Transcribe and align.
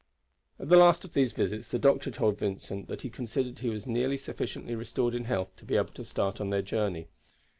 At 0.59 0.69
the 0.69 0.77
last 0.77 1.05
of 1.05 1.13
these 1.13 1.31
visits 1.31 1.67
the 1.67 1.77
doctor 1.77 2.09
told 2.09 2.39
Vincent 2.39 2.87
that 2.87 3.03
he 3.03 3.09
considered 3.11 3.59
he 3.59 3.69
was 3.69 3.85
nearly 3.85 4.17
sufficiently 4.17 4.73
restored 4.73 5.13
in 5.13 5.25
health 5.25 5.55
to 5.57 5.63
be 5.63 5.77
able 5.77 5.93
to 5.93 6.03
start 6.03 6.41
on 6.41 6.49
their 6.49 6.63
journey. 6.63 7.07